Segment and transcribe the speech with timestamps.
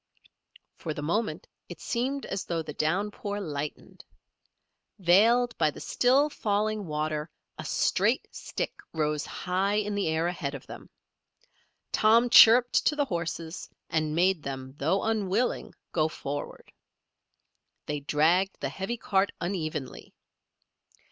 [0.77, 4.03] For the moment it seemed as though the downpour lightened.
[4.97, 10.55] Veiled by the still falling water a straight stick rose high in the air ahead
[10.55, 10.89] of them.
[11.91, 16.71] Tom chirruped to the horses and made them, though unwilling, go forward.
[17.85, 20.15] They dragged the heavy cart unevenly.